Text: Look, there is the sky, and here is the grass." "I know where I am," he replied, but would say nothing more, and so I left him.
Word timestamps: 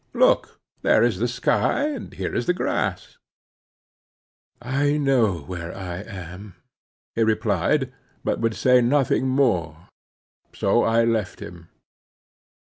Look, 0.15 0.59
there 0.81 1.03
is 1.03 1.19
the 1.19 1.27
sky, 1.27 1.89
and 1.89 2.11
here 2.11 2.33
is 2.33 2.47
the 2.47 2.55
grass." 2.57 3.19
"I 4.59 4.97
know 4.97 5.37
where 5.41 5.77
I 5.77 5.97
am," 6.01 6.55
he 7.13 7.21
replied, 7.21 7.93
but 8.23 8.39
would 8.39 8.55
say 8.55 8.81
nothing 8.81 9.27
more, 9.27 9.89
and 10.47 10.55
so 10.57 10.81
I 10.81 11.03
left 11.03 11.39
him. 11.39 11.69